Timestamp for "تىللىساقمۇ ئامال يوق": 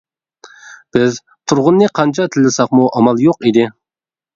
2.33-3.51